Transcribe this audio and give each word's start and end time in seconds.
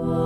orang 0.00 0.16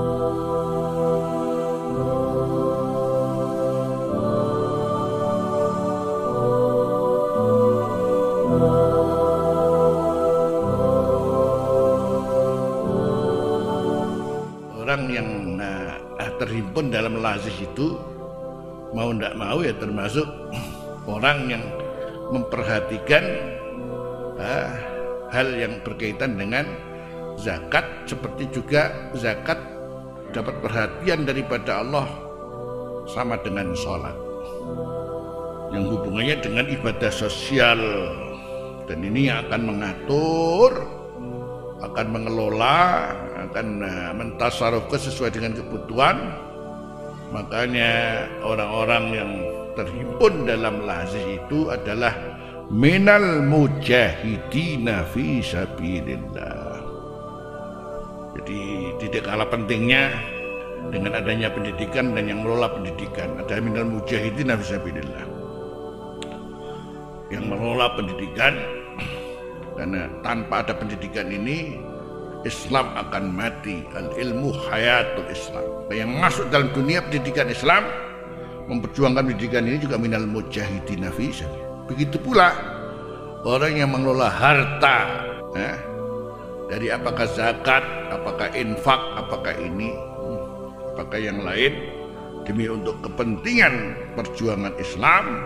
yang 15.10 15.58
nah, 15.58 15.98
terhimpun 16.38 16.94
dalam 16.94 17.18
lazih 17.18 17.50
itu 17.66 17.98
mau 18.94 19.10
tidak 19.10 19.34
mau 19.34 19.58
ya 19.58 19.74
termasuk 19.74 20.30
orang 21.18 21.50
yang 21.50 21.66
memperhatikan 22.30 23.26
ah, 24.38 24.70
hal 25.34 25.50
yang 25.58 25.82
berkaitan 25.82 26.38
dengan 26.38 26.93
zakat 27.38 28.06
seperti 28.06 28.50
juga 28.50 29.10
zakat 29.14 29.58
dapat 30.34 30.54
perhatian 30.58 31.22
daripada 31.22 31.82
Allah 31.82 32.06
sama 33.06 33.38
dengan 33.42 33.70
sholat. 33.78 34.16
Yang 35.70 35.84
hubungannya 35.98 36.36
dengan 36.42 36.66
ibadah 36.70 37.10
sosial. 37.10 37.80
Dan 38.84 39.00
ini 39.00 39.32
akan 39.32 39.60
mengatur 39.64 40.70
akan 41.80 42.06
mengelola 42.12 43.12
akan 43.48 43.80
uh, 43.80 44.12
mentasarufkan 44.12 45.00
sesuai 45.00 45.32
dengan 45.32 45.56
kebutuhan. 45.56 46.16
Makanya 47.32 48.24
orang-orang 48.44 49.04
yang 49.10 49.32
terhimpun 49.74 50.46
dalam 50.46 50.84
lazih 50.86 51.40
itu 51.42 51.72
adalah 51.72 52.14
minal 52.70 53.42
mujahidina 53.42 55.02
fi 55.10 55.42
sabilillah 55.42 56.73
jadi 58.40 58.60
tidak 59.02 59.22
kalah 59.30 59.48
pentingnya 59.48 60.10
dengan 60.90 61.16
adanya 61.16 61.48
pendidikan 61.48 62.12
dan 62.12 62.28
yang 62.28 62.42
mengelola 62.42 62.68
pendidikan. 62.74 63.38
Ada 63.40 63.62
minal 63.62 63.86
mujahidina 63.88 64.58
fi 64.60 64.64
sabilillah 64.76 65.24
yang 67.32 67.48
mengelola 67.48 67.94
pendidikan 67.96 68.54
karena 69.78 70.06
tanpa 70.20 70.66
ada 70.66 70.74
pendidikan 70.76 71.30
ini 71.30 71.78
Islam 72.44 72.92
akan 72.94 73.32
mati. 73.32 73.86
Al 73.96 74.12
ilmu 74.18 74.52
hayatul 74.68 75.30
Islam. 75.32 75.66
Yang 75.88 76.10
masuk 76.20 76.46
dalam 76.52 76.68
dunia 76.76 77.00
pendidikan 77.00 77.48
Islam 77.48 77.86
memperjuangkan 78.68 79.28
pendidikan 79.28 79.64
ini 79.68 79.76
juga 79.80 80.00
minal 80.00 80.24
mujahidin 80.24 81.04
begitu 81.84 82.16
pula 82.16 82.48
orang 83.44 83.76
yang 83.76 83.92
mengelola 83.92 84.32
harta 84.32 84.96
ya, 85.52 85.76
dari 86.68 86.88
apakah 86.88 87.28
zakat 87.28 87.84
apakah 88.08 88.48
infak 88.56 89.00
apakah 89.20 89.54
ini 89.60 89.92
apakah 90.94 91.18
yang 91.20 91.42
lain 91.42 91.72
demi 92.44 92.68
untuk 92.68 93.00
kepentingan 93.02 93.96
perjuangan 94.14 94.76
Islam 94.76 95.42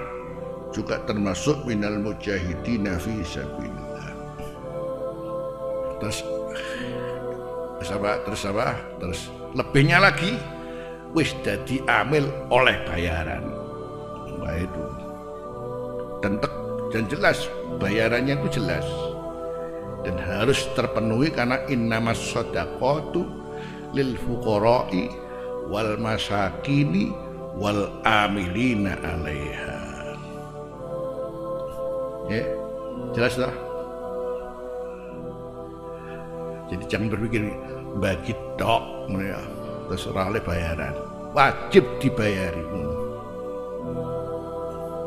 juga 0.75 1.01
termasuk 1.09 1.65
minal 1.65 1.97
mujahidin 1.97 2.85
fi 3.01 3.15
sabilillah. 3.25 4.11
Terus 6.03 6.19
terus 7.79 7.91
apa 7.95 8.11
terus 8.27 8.43
apa 8.45 8.69
terus 9.01 9.21
lebihnya 9.55 10.03
lagi 10.03 10.37
wis 11.17 11.33
jadi 11.41 11.81
amil 11.89 12.29
oleh 12.53 12.77
bayaran. 12.85 13.49
Wah 14.43 14.55
itu. 14.59 14.85
Dan 16.21 16.43
dan 16.91 17.05
jelas 17.07 17.47
bayarannya 17.79 18.35
itu 18.43 18.61
jelas 18.61 18.85
dan 20.07 20.17
harus 20.19 20.67
terpenuhi 20.79 21.33
karena 21.35 21.63
innamas 21.67 22.19
sadaqatu 22.31 23.27
lil 23.97 24.15
fuqara'i 24.21 25.11
wal 25.67 25.99
masakini 25.99 27.11
wal 27.59 27.91
amilina 28.07 28.95
alaiha. 29.03 29.81
Ya 32.29 32.45
jelas 33.17 33.41
lah 33.41 33.55
jadi 36.69 36.85
jangan 36.85 37.09
berpikir 37.17 37.49
bagi 37.97 38.37
tok 38.61 39.09
ya. 39.17 39.41
Terserah 39.89 40.29
oleh 40.29 40.43
bayaran. 40.45 40.93
Wajib 41.33 41.85
dibayari 41.97 42.61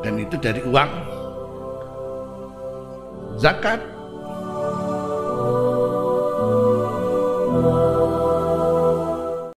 dan 0.02 0.18
itu 0.18 0.35
dari 0.41 0.62
uang. 0.66 0.91
Zakat 3.38 3.78